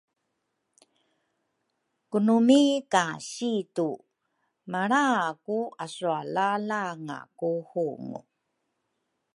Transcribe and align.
kuumi 2.09 2.61
ka 2.93 3.05
situ 3.29 3.89
malra 4.71 5.05
ku 5.45 5.57
aswalalanga 5.83 7.19
ku 7.39 7.51
hungu. 7.69 8.19